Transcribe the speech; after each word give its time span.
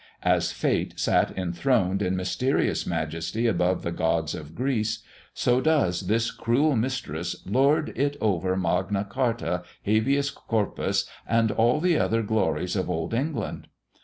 As 0.23 0.51
Fate 0.51 0.99
sat 0.99 1.37
enthroned 1.37 2.01
in 2.01 2.15
mysterious 2.15 2.87
majesty 2.87 3.45
above 3.45 3.83
the 3.83 3.91
gods 3.91 4.33
of 4.33 4.55
Greece, 4.55 5.03
so 5.31 5.61
does 5.61 6.07
this 6.07 6.31
cruel 6.31 6.75
mistress 6.75 7.35
lord 7.45 7.93
it 7.95 8.17
over 8.19 8.57
Magna 8.57 9.07
Charta, 9.13 9.61
Habeas 9.85 10.31
Corpus, 10.31 11.05
and 11.27 11.51
all 11.51 11.79
the 11.79 11.99
other 11.99 12.23
glories 12.23 12.75
of 12.75 12.89
Old 12.89 13.13
England. 13.13 13.67